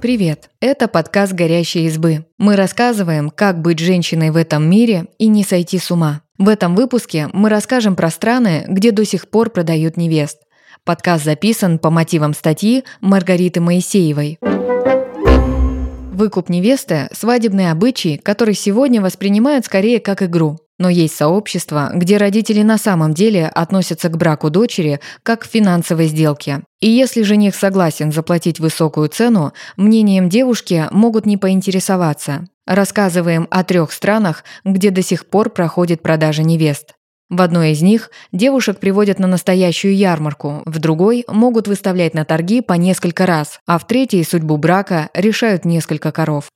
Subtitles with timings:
[0.00, 0.50] Привет!
[0.60, 2.24] Это подкаст «Горящие избы».
[2.38, 6.22] Мы рассказываем, как быть женщиной в этом мире и не сойти с ума.
[6.38, 10.38] В этом выпуске мы расскажем про страны, где до сих пор продают невест.
[10.84, 14.38] Подкаст записан по мотивам статьи Маргариты Моисеевой.
[16.12, 20.60] Выкуп невесты– свадебный обычай, который сегодня воспринимают скорее как игру.
[20.78, 26.06] Но есть сообщества, где родители на самом деле относятся к браку дочери как к финансовой
[26.06, 26.62] сделке.
[26.80, 32.46] И если жених согласен заплатить высокую цену, мнением девушки могут не поинтересоваться.
[32.66, 36.94] Рассказываем о трех странах, где до сих пор проходит продажа невест.
[37.30, 42.62] В одной из них девушек приводят на настоящую ярмарку, в другой могут выставлять на торги
[42.62, 46.48] по несколько раз, а в третьей судьбу брака решают несколько коров.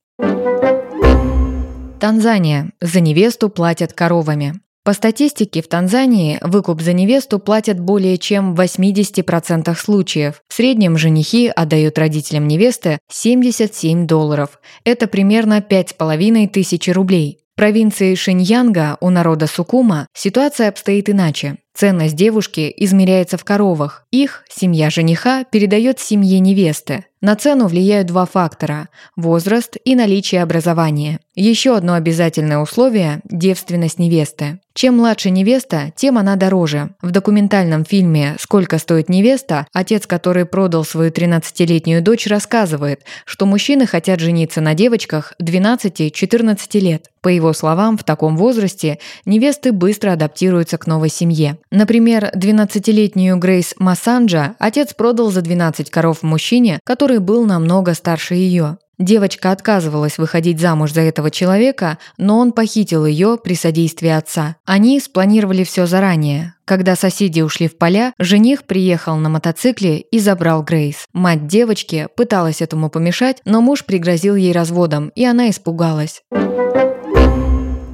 [2.02, 2.72] Танзания.
[2.80, 4.54] За невесту платят коровами.
[4.82, 10.42] По статистике, в Танзании выкуп за невесту платят более чем в 80% случаев.
[10.48, 14.58] В среднем женихи отдают родителям невесты 77 долларов.
[14.82, 17.38] Это примерно 5,5 тысячи рублей.
[17.52, 21.58] В провинции Шиньянга у народа Сукума ситуация обстоит иначе.
[21.74, 24.04] Ценность девушки измеряется в коровах.
[24.10, 27.06] Их семья жениха передает семье невесты.
[27.22, 31.20] На цену влияют два фактора– возраст и наличие образования.
[31.36, 34.58] Еще одно обязательное условие– девственность невесты.
[34.74, 36.96] Чем младше невеста, тем она дороже.
[37.00, 43.86] В документальном фильме «Сколько стоит невеста» отец, который продал свою 13-летнюю дочь, рассказывает, что мужчины
[43.86, 47.10] хотят жениться на девочках 12-14 лет.
[47.20, 51.56] По его словам, в таком возрасте невесты быстро адаптируются к новой семье.
[51.72, 58.76] Например, 12-летнюю Грейс Массанджа отец продал за 12 коров мужчине, который был намного старше ее.
[58.98, 64.56] Девочка отказывалась выходить замуж за этого человека, но он похитил ее при содействии отца.
[64.66, 66.54] Они спланировали все заранее.
[66.66, 71.06] Когда соседи ушли в поля, жених приехал на мотоцикле и забрал Грейс.
[71.14, 76.22] Мать девочки пыталась этому помешать, но муж пригрозил ей разводом, и она испугалась.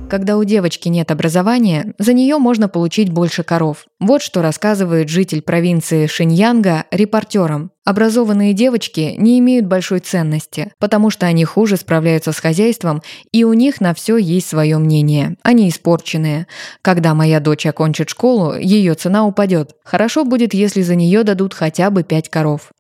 [0.09, 3.85] Когда у девочки нет образования, за нее можно получить больше коров.
[4.01, 7.73] Вот что рассказывает житель провинции Шиньянга репортерам.
[7.85, 13.03] Образованные девочки не имеют большой ценности, потому что они хуже справляются с хозяйством,
[13.33, 15.37] и у них на все есть свое мнение.
[15.43, 16.47] Они испорченные.
[16.81, 19.73] Когда моя дочь окончит школу, ее цена упадет.
[19.85, 22.71] Хорошо будет, если за нее дадут хотя бы пять коров.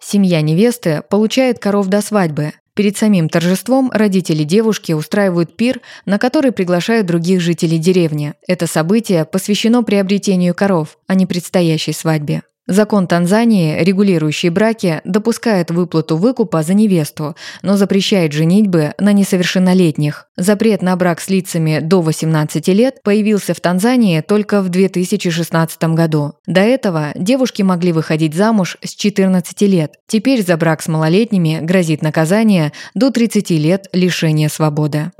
[0.00, 2.52] Семья невесты получает коров до свадьбы.
[2.76, 8.34] Перед самим торжеством родители девушки устраивают пир, на который приглашают других жителей деревни.
[8.46, 12.42] Это событие посвящено приобретению коров, а не предстоящей свадьбе.
[12.68, 20.26] Закон Танзании, регулирующий браки, допускает выплату выкупа за невесту, но запрещает женитьбы на несовершеннолетних.
[20.36, 26.32] Запрет на брак с лицами до 18 лет появился в Танзании только в 2016 году.
[26.46, 29.94] До этого девушки могли выходить замуж с 14 лет.
[30.08, 35.12] Теперь за брак с малолетними грозит наказание до 30 лет лишения свободы.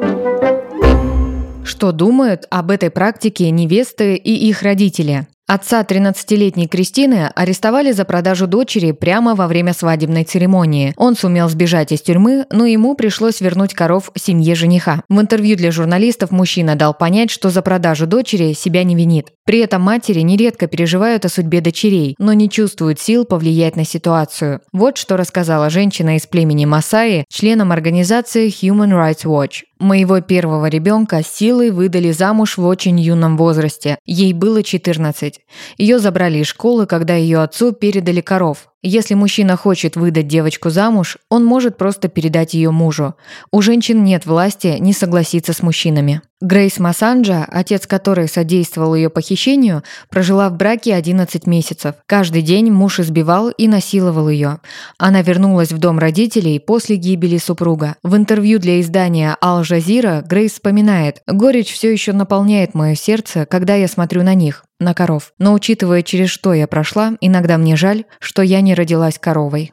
[1.65, 5.27] Что думают об этой практике невесты и их родители?
[5.49, 10.93] Отца 13-летней Кристины арестовали за продажу дочери прямо во время свадебной церемонии.
[10.97, 15.05] Он сумел сбежать из тюрьмы, но ему пришлось вернуть коров семье жениха.
[15.09, 19.29] В интервью для журналистов мужчина дал понять, что за продажу дочери себя не винит.
[19.45, 24.63] При этом матери нередко переживают о судьбе дочерей, но не чувствуют сил повлиять на ситуацию.
[24.73, 29.63] Вот что рассказала женщина из племени Масаи членам организации Human Rights Watch.
[29.79, 33.99] Моего первого ребенка силой выдали замуж в очень юном возрасте.
[34.07, 35.41] Ей было 14.
[35.77, 38.69] Ее забрали из школы, когда ее отцу передали коров.
[38.83, 43.15] Если мужчина хочет выдать девочку замуж, он может просто передать ее мужу.
[43.51, 46.21] У женщин нет власти не согласиться с мужчинами.
[46.43, 51.95] Грейс Массанджа, отец которой содействовал ее похищению, прожила в браке 11 месяцев.
[52.07, 54.61] Каждый день муж избивал и насиловал ее.
[54.99, 57.97] Она вернулась в дом родителей после гибели супруга.
[58.03, 63.89] В интервью для издания Jazeera Грейс вспоминает «Горечь все еще наполняет мое сердце, когда я
[63.89, 65.33] смотрю на них на коров.
[65.39, 69.73] Но учитывая, через что я прошла, иногда мне жаль, что я не родилась коровой.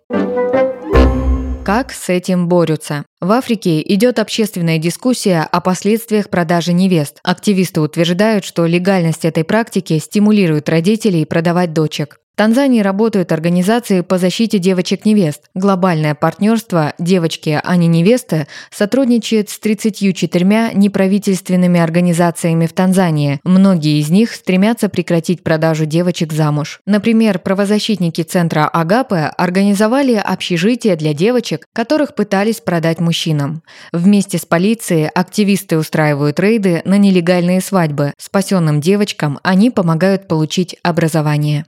[1.66, 3.06] Как с этим борются?
[3.22, 7.20] В Африке идет общественная дискуссия о последствиях продажи невест.
[7.24, 12.20] Активисты утверждают, что легальность этой практики стимулирует родителей продавать дочек.
[12.34, 15.44] В Танзании работают организации по защите девочек-невест.
[15.54, 23.40] Глобальное партнерство «Девочки, а не невесты» сотрудничает с 34 неправительственными организациями в Танзании.
[23.44, 26.82] Многие из них стремятся прекратить продажу девочек замуж.
[26.88, 33.62] Например, правозащитники центра Агапе организовали общежитие для девочек, которых пытались продать мужчинам.
[33.92, 38.14] Вместе с полицией активисты устраивают рейды на нелегальные свадьбы.
[38.18, 41.68] Спасенным девочкам они помогают получить образование.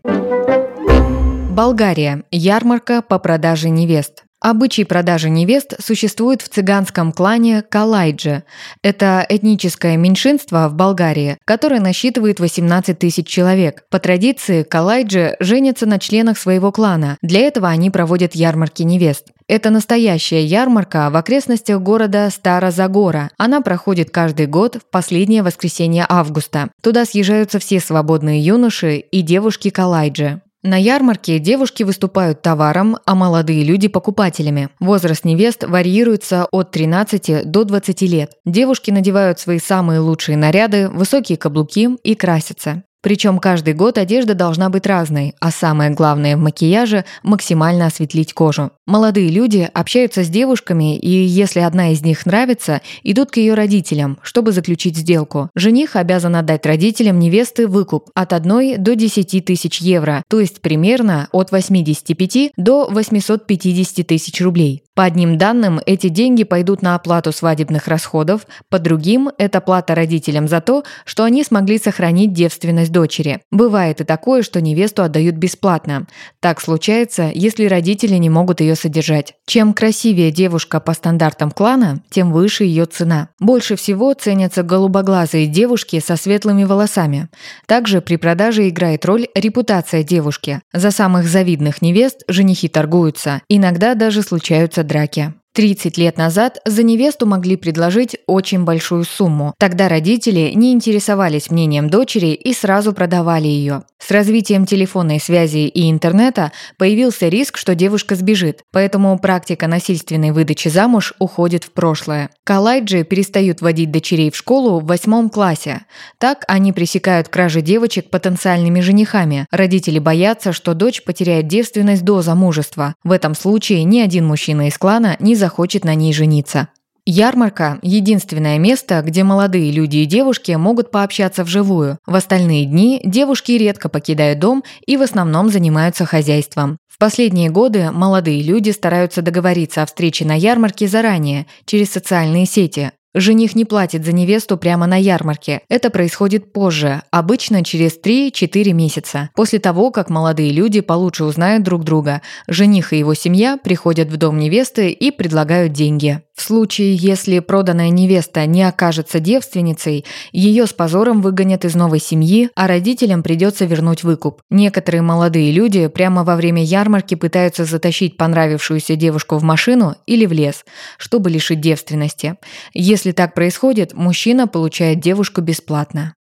[1.56, 2.24] Болгария.
[2.32, 4.26] Ярмарка по продаже невест.
[4.42, 8.44] Обычай продажи невест существует в цыганском клане Калайджи.
[8.84, 13.84] Это этническое меньшинство в Болгарии, которое насчитывает 18 тысяч человек.
[13.90, 17.18] По традиции, Калайджи женятся на членах своего клана.
[17.22, 19.28] Для этого они проводят ярмарки невест.
[19.48, 23.30] Это настоящая ярмарка в окрестностях города Старозагора.
[23.38, 26.70] Она проходит каждый год в последнее воскресенье августа.
[26.84, 30.42] Туда съезжаются все свободные юноши и девушки Калайджи.
[30.68, 34.70] На ярмарке девушки выступают товаром, а молодые люди– покупателями.
[34.80, 38.32] Возраст невест варьируется от 13 до 20 лет.
[38.46, 42.82] Девушки надевают свои самые лучшие наряды, высокие каблуки и красятся.
[43.06, 48.72] Причем каждый год одежда должна быть разной, а самое главное в макияже– максимально осветлить кожу.
[48.88, 54.18] Молодые люди общаются с девушками, и если одна из них нравится, идут к ее родителям,
[54.24, 55.52] чтобы заключить сделку.
[55.54, 61.28] Жених обязан отдать родителям невесты выкуп от 1 до 10 тысяч евро, то есть примерно
[61.32, 64.82] от 85 до 850 тысяч рублей.
[64.96, 70.48] По одним данным, эти деньги пойдут на оплату свадебных расходов, по другим– это плата родителям
[70.48, 73.42] за то, что они смогли сохранить девственность дочери.
[73.52, 76.08] Бывает и такое, что невесту отдают бесплатно.
[76.40, 79.34] Так случается, если родители не могут ее содержать.
[79.46, 83.28] Чем красивее девушка по стандартам клана, тем выше ее цена.
[83.38, 87.28] Больше всего ценятся голубоглазые девушки со светлыми волосами.
[87.68, 90.62] Также при продаже играет роль репутация девушки.
[90.72, 93.42] За самых завидных невест женихи торгуются.
[93.50, 95.34] Иногда даже случаются драки.
[95.56, 99.54] 30 лет назад за невесту могли предложить очень большую сумму.
[99.58, 103.84] Тогда родители не интересовались мнением дочери и сразу продавали ее.
[103.98, 110.68] С развитием телефонной связи и интернета появился риск, что девушка сбежит, поэтому практика насильственной выдачи
[110.68, 112.30] замуж уходит в прошлое.
[112.44, 115.86] Калайджи перестают водить дочерей в школу в восьмом классе.
[116.20, 119.48] Так они пресекают кражи девочек потенциальными женихами.
[119.50, 122.94] Родители боятся, что дочь потеряет девственность до замужества.
[123.04, 126.70] В этом случае ни один мужчина из клана не захочет на ней жениться.
[127.06, 132.00] Ярмарка– единственное место, где молодые люди и девушки могут пообщаться вживую.
[132.08, 136.80] В остальные дни девушки редко покидают дом и в основном занимаются хозяйством.
[136.88, 142.92] В последние годы молодые люди стараются договориться о встрече на ярмарке заранее, через социальные сети.
[143.18, 145.62] Жених не платит за невесту прямо на ярмарке.
[145.70, 149.30] Это происходит позже, обычно через 3-4 месяца.
[149.36, 154.18] После того, как молодые люди получше узнают друг друга, жених и его семья приходят в
[154.18, 156.25] дом невесты и предлагают деньги.
[156.36, 160.04] В случае, если проданная невеста не окажется девственницей,
[160.34, 164.42] ее с позором выгонят из новой семьи, а родителям придется вернуть выкуп.
[164.50, 170.34] Некоторые молодые люди прямо во время ярмарки пытаются затащить понравившуюся девушку в машину или в
[170.34, 170.66] лес,
[170.98, 172.36] чтобы лишить девственности.
[172.74, 176.16] Если так происходит, мужчина получает девушку бесплатно.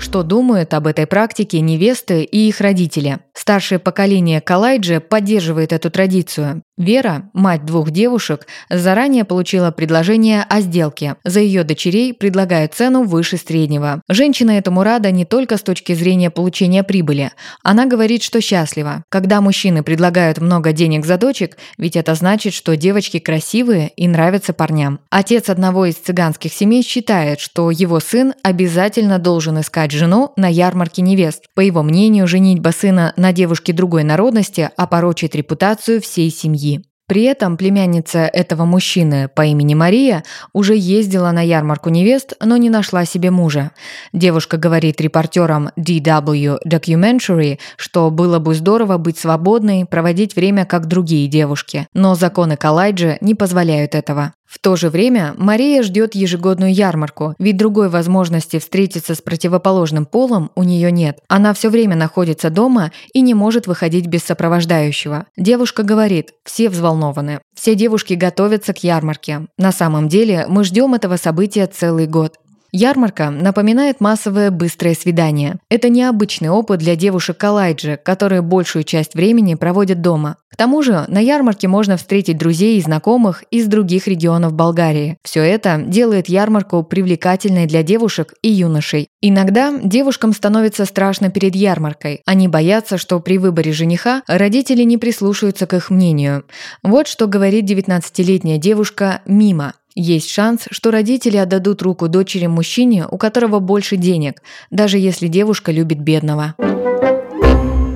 [0.00, 3.18] Что думают об этой практике невесты и их родители?
[3.38, 6.64] Старшее поколение Калайджи поддерживает эту традицию.
[6.76, 11.14] Вера, мать двух девушек, заранее получила предложение о сделке.
[11.24, 14.02] За ее дочерей предлагают цену выше среднего.
[14.08, 17.30] Женщина этому рада не только с точки зрения получения прибыли.
[17.62, 19.04] Она говорит, что счастлива.
[19.08, 24.52] Когда мужчины предлагают много денег за дочек, ведь это значит, что девочки красивые и нравятся
[24.52, 24.98] парням.
[25.10, 31.02] Отец одного из цыганских семей считает, что его сын обязательно должен искать жену на ярмарке
[31.02, 31.44] невест.
[31.54, 36.82] По его мнению, женитьба сына на девушке другой народности опорочит репутацию всей семьи.
[37.08, 42.68] При этом племянница этого мужчины по имени Мария уже ездила на ярмарку невест, но не
[42.68, 43.70] нашла себе мужа.
[44.12, 51.28] Девушка говорит репортерам DW Documentary, что было бы здорово быть свободной, проводить время как другие
[51.28, 54.34] девушки, но законы Калайджи не позволяют этого.
[54.48, 60.50] В то же время Мария ждет ежегодную ярмарку, ведь другой возможности встретиться с противоположным полом
[60.54, 61.18] у нее нет.
[61.28, 65.26] Она все время находится дома и не может выходить без сопровождающего.
[65.36, 67.40] Девушка говорит, все взволнованы.
[67.54, 69.48] Все девушки готовятся к ярмарке.
[69.58, 72.38] На самом деле мы ждем этого события целый год.
[72.70, 75.58] Ярмарка напоминает массовое быстрое свидание.
[75.70, 80.36] Это необычный опыт для девушек Калайджи, которые большую часть времени проводят дома.
[80.50, 85.16] К тому же на ярмарке можно встретить друзей и знакомых из других регионов Болгарии.
[85.22, 89.08] Все это делает ярмарку привлекательной для девушек и юношей.
[89.22, 92.22] Иногда девушкам становится страшно перед ярмаркой.
[92.26, 96.44] Они боятся, что при выборе жениха родители не прислушаются к их мнению.
[96.82, 99.74] Вот что говорит 19-летняя девушка Мима.
[100.00, 105.72] Есть шанс, что родители отдадут руку дочери мужчине, у которого больше денег, даже если девушка
[105.72, 106.54] любит бедного.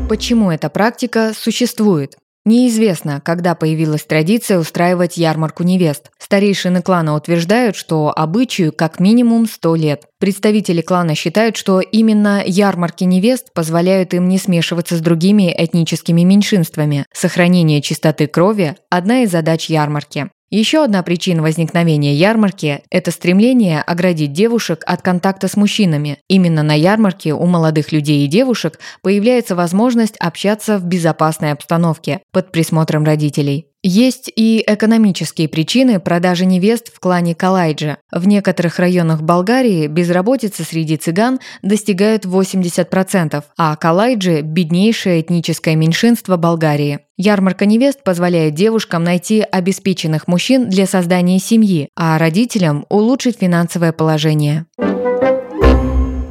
[0.08, 2.16] Почему эта практика существует?
[2.44, 6.10] Неизвестно, когда появилась традиция устраивать ярмарку невест.
[6.18, 10.02] Старейшины клана утверждают, что обычаю как минимум 100 лет.
[10.18, 17.06] Представители клана считают, что именно ярмарки невест позволяют им не смешиваться с другими этническими меньшинствами.
[17.12, 20.28] Сохранение чистоты крови– одна из задач ярмарки.
[20.54, 26.18] Еще одна причина возникновения ярмарки– это стремление оградить девушек от контакта с мужчинами.
[26.28, 32.52] Именно на ярмарке у молодых людей и девушек появляется возможность общаться в безопасной обстановке под
[32.52, 33.71] присмотром родителей.
[33.84, 37.98] Есть и экономические причины продажи невест в клане Калайджа.
[38.12, 47.00] В некоторых районах Болгарии безработица среди цыган достигает 80%, а Калайджи– беднейшее этническое меньшинство Болгарии.
[47.16, 54.66] Ярмарка невест позволяет девушкам найти обеспеченных мужчин для создания семьи, а родителям улучшить финансовое положение.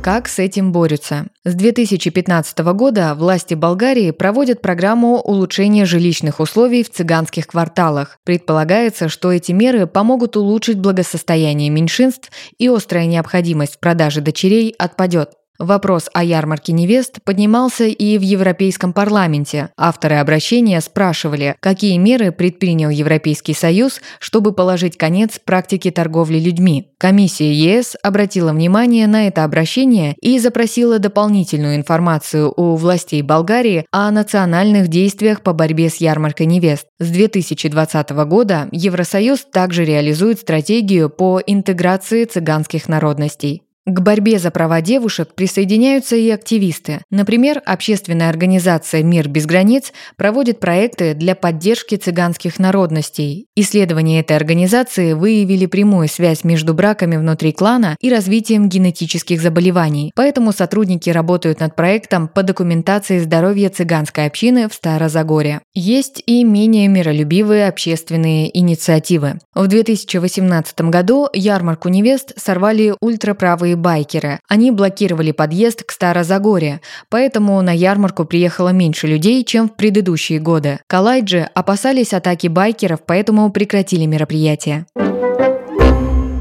[0.03, 1.27] Как с этим борются?
[1.43, 8.17] С 2015 года власти Болгарии проводят программу улучшения жилищных условий в цыганских кварталах.
[8.23, 15.33] Предполагается, что эти меры помогут улучшить благосостояние меньшинств и острая необходимость в продаже дочерей отпадет.
[15.61, 19.69] Вопрос о ярмарке невест поднимался и в Европейском парламенте.
[19.77, 26.89] Авторы обращения спрашивали, какие меры предпринял Европейский Союз, чтобы положить конец практике торговли людьми.
[26.97, 34.09] Комиссия ЕС обратила внимание на это обращение и запросила дополнительную информацию у властей Болгарии о
[34.09, 36.87] национальных действиях по борьбе с ярмаркой невест.
[36.97, 43.61] С 2020 года Евросоюз также реализует стратегию по интеграции цыганских народностей.
[43.87, 47.01] К борьбе за права девушек присоединяются и активисты.
[47.09, 53.47] Например, общественная организация «Мир без границ» проводит проекты для поддержки цыганских народностей.
[53.55, 60.11] Исследования этой организации выявили прямую связь между браками внутри клана и развитием генетических заболеваний.
[60.15, 65.61] Поэтому сотрудники работают над проектом по документации здоровья цыганской общины в Старозагоре.
[65.73, 69.39] Есть и менее миролюбивые общественные инициативы.
[69.55, 74.39] В 2018 году ярмарку невест сорвали ультраправые новые байкеры.
[74.47, 80.79] Они блокировали подъезд к Старозагоре, поэтому на ярмарку приехало меньше людей, чем в предыдущие годы.
[80.87, 84.85] Калайджи опасались атаки байкеров, поэтому прекратили мероприятие.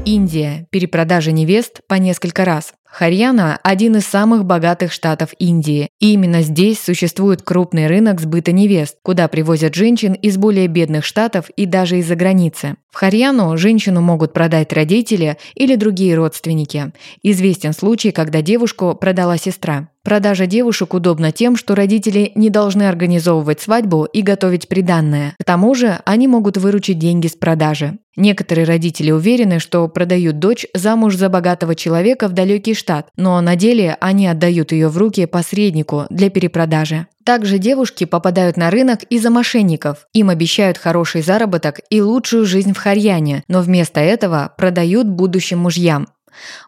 [0.05, 0.67] Индия.
[0.71, 2.73] Перепродажа невест по несколько раз.
[2.85, 8.97] Харьяна– один из самых богатых штатов Индии, и именно здесь существует крупный рынок сбыта невест,
[9.01, 12.75] куда привозят женщин из более бедных штатов и даже из-за границы.
[12.89, 16.91] В Харьяну женщину могут продать родители или другие родственники.
[17.23, 19.90] Известен случай, когда девушку продала сестра.
[20.03, 25.35] Продажа девушек удобна тем, что родители не должны организовывать свадьбу и готовить приданное.
[25.39, 27.99] К тому же они могут выручить деньги с продажи.
[28.15, 33.55] Некоторые родители уверены, что продают дочь замуж за богатого человека в далекий штат, но на
[33.55, 37.05] деле они отдают ее в руки посреднику для перепродажи.
[37.23, 40.07] Также девушки попадают на рынок из-за мошенников.
[40.13, 46.07] Им обещают хороший заработок и лучшую жизнь в Харьяне, но вместо этого продают будущим мужьям.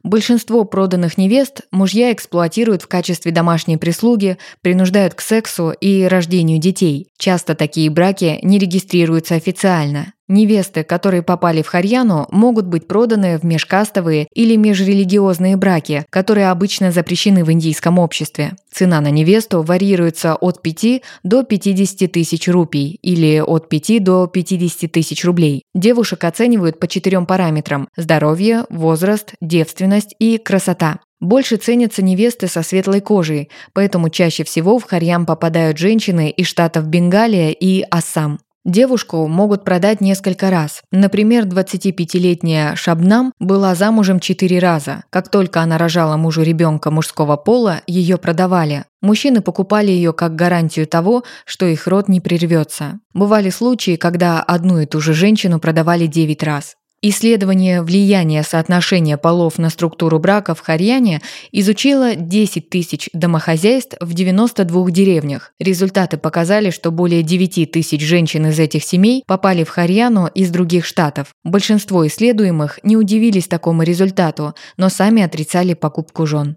[0.04, 7.08] Большинство проданных невест мужья эксплуатируют в качестве домашней прислуги, принуждают к сексу и рождению детей.
[7.18, 10.14] Часто такие браки не регистрируются официально.
[10.30, 16.92] Невесты, которые попали в Харьяну, могут быть проданы в межкастовые или межрелигиозные браки, которые обычно
[16.92, 18.54] запрещены в индийском обществе.
[18.72, 24.92] Цена на невесту варьируется от 5 до 50 тысяч рупий или от 5 до 50
[24.92, 25.64] тысяч рублей.
[25.76, 31.00] Девушек оценивают по четырем параметрам– здоровье, возраст, девственность и красота.
[31.20, 36.88] Больше ценятся невесты со светлой кожей, поэтому чаще всего в Харьям попадают женщины из штатов
[36.88, 38.40] Бенгалия и Ассам.
[38.66, 40.84] Девушку могут продать несколько раз.
[40.90, 45.04] Например, 25-летняя Шабнам была замужем четыре раза.
[45.10, 48.86] Как только она рожала мужу ребенка мужского пола, ее продавали.
[49.02, 53.00] Мужчины покупали ее как гарантию того, что их род не прервется.
[53.14, 56.78] Бывали случаи, когда одну и ту же женщину продавали 9 раз.
[57.06, 64.90] Исследование влияния соотношения полов на структуру брака в Харьяне изучило 10 тысяч домохозяйств в 92
[64.90, 65.52] деревнях.
[65.60, 70.86] Результаты показали, что более 9 тысяч женщин из этих семей попали в Харьяну из других
[70.86, 71.34] штатов.
[71.44, 76.56] Большинство исследуемых не удивились такому результату, но сами отрицали покупку жен.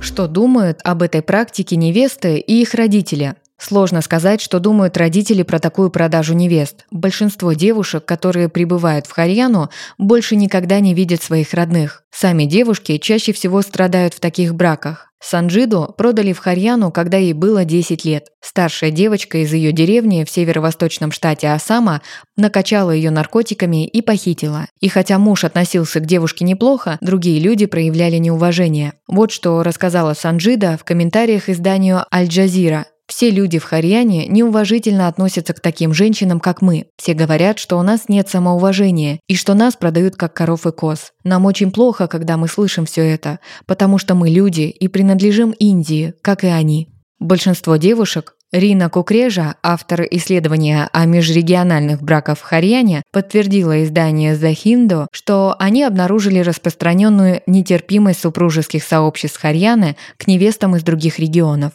[0.00, 3.34] Что думают об этой практике невесты и их родители?
[3.58, 6.84] Сложно сказать, что думают родители про такую продажу невест.
[6.90, 12.02] Большинство девушек, которые прибывают в Харьяну, больше никогда не видят своих родных.
[12.10, 15.06] Сами девушки чаще всего страдают в таких браках.
[15.18, 18.28] Санджиду продали в Харьяну, когда ей было 10 лет.
[18.42, 22.02] Старшая девочка из ее деревни в северо-восточном штате Асама
[22.36, 24.66] накачала ее наркотиками и похитила.
[24.80, 28.92] И хотя муж относился к девушке неплохо, другие люди проявляли неуважение.
[29.08, 32.86] Вот что рассказала Санджида в комментариях изданию «Аль-Джазира»,
[33.16, 36.88] Все люди в Харьяне неуважительно относятся к таким женщинам, как мы.
[36.98, 41.12] Все говорят, что у нас нет самоуважения и что нас продают как коров и коз.
[41.24, 46.12] Нам очень плохо, когда мы слышим все это, потому что мы люди и принадлежим Индии,
[46.20, 46.90] как и они.
[47.18, 55.06] Большинство девушек Рина Кукрежа, автор исследования о межрегиональных браках в Харьяне, подтвердила изданию The Hindu,
[55.10, 61.72] что они обнаружили распространенную нетерпимость супружеских сообществ Харьяны к невестам из других регионов.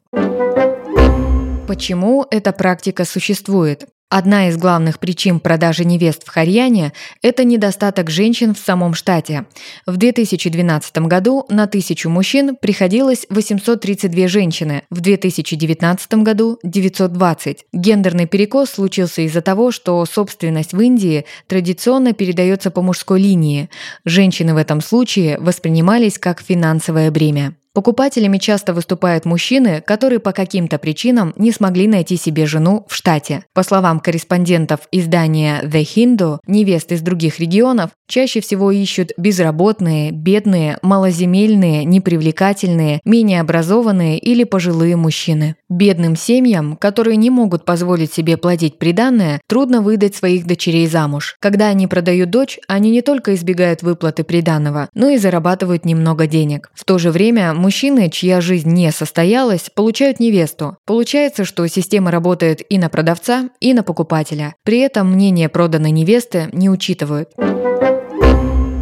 [1.71, 3.85] Почему эта практика существует?
[4.09, 9.45] Одна из главных причин продажи невест в Харьяне– это недостаток женщин в самом штате.
[9.85, 17.65] В 2012 году на тысячу мужчин приходилось 832 женщины, в 2019 году– 920.
[17.71, 23.69] Гендерный перекос случился из-за того, что собственность в Индии традиционно передается по мужской линии.
[24.03, 27.55] Женщины в этом случае воспринимались как финансовое бремя.
[27.73, 33.45] Покупателями часто выступают мужчины, которые по каким-то причинам не смогли найти себе жену в штате.
[33.53, 40.79] По словам корреспондентов издания The Hindu, невест из других регионов чаще всего ищут безработные, бедные,
[40.81, 45.55] малоземельные, непривлекательные, менее образованные или пожилые мужчины.
[45.69, 51.37] Бедным семьям, которые не могут позволить себе платить приданное, трудно выдать своих дочерей замуж.
[51.39, 56.69] Когда они продают дочь, они не только избегают выплаты приданного, но и зарабатывают немного денег.
[56.73, 60.77] В то же время мужчины, чья жизнь не состоялась, получают невесту.
[60.85, 64.55] Получается, что система работает и на продавца, и на покупателя.
[64.63, 67.29] При этом мнение проданной невесты не учитывают.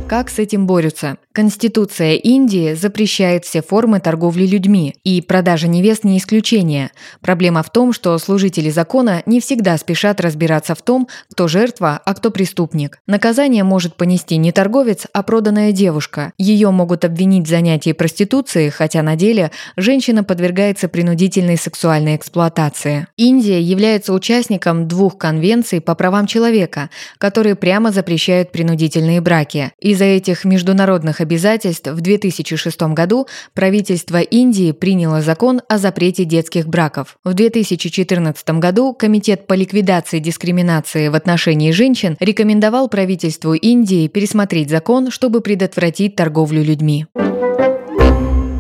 [0.10, 1.18] Как с этим борются?
[1.32, 6.90] Конституция Индии запрещает все формы торговли людьми, и продажа невест не исключение.
[7.22, 12.16] Проблема в том, что служители закона не всегда спешат разбираться в том, кто жертва, а
[12.16, 12.98] кто преступник.
[13.06, 16.34] Наказание может понести не торговец, а проданная девушка.
[16.40, 23.06] Ее могут обвинить в занятии проституцией, хотя на деле женщина подвергается принудительной сексуальной эксплуатации.
[23.18, 29.74] Индия является участником двух конвенций по правам человека, которые прямо запрещают принудительные браки.
[29.80, 37.18] Из-за этих международных обязательств в 2006 году правительство Индии приняло закон о запрете детских браков.
[37.24, 45.12] В 2014 году Комитет по ликвидации дискриминации в отношении женщин рекомендовал правительству Индии пересмотреть закон,
[45.12, 47.06] чтобы предотвратить торговлю людьми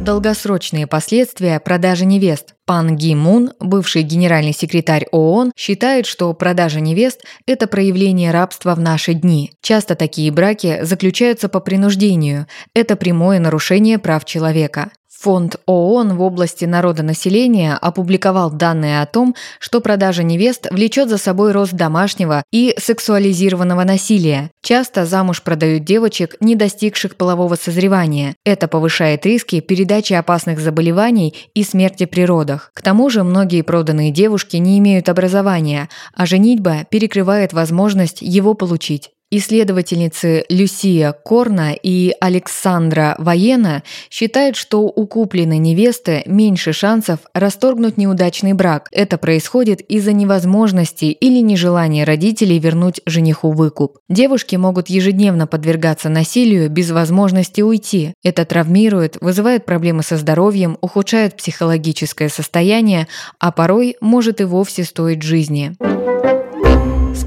[0.09, 2.55] долгосрочные последствия продажи невест.
[2.65, 8.79] Пан Ги Мун, бывший генеральный секретарь ООН, считает, что продажа невест– это проявление рабства в
[8.79, 9.51] наши дни.
[9.61, 12.47] Часто такие браки заключаются по принуждению.
[12.73, 14.89] Это прямое нарушение прав человека.
[15.21, 21.51] Фонд ООН в области народонаселения опубликовал данные о том, что продажа невест влечет за собой
[21.51, 24.49] рост домашнего и сексуализированного насилия.
[24.63, 28.35] Часто замуж продают девочек, не достигших полового созревания.
[28.45, 32.71] Это повышает риски передачи опасных заболеваний и смерти при родах.
[32.73, 39.11] К тому же многие проданные девушки не имеют образования, а женитьба перекрывает возможность его получить.
[39.31, 48.53] Исследовательницы Люсия Корна и Александра Воена считают, что у купленной невесты меньше шансов расторгнуть неудачный
[48.53, 48.87] брак.
[48.91, 53.99] Это происходит из-за невозможности или нежелания родителей вернуть жениху выкуп.
[54.09, 58.15] Девушки могут ежедневно подвергаться насилию без возможности уйти.
[58.23, 63.07] Это травмирует, вызывает проблемы со здоровьем, ухудшает психологическое состояние,
[63.39, 65.75] а порой может и вовсе стоить жизни.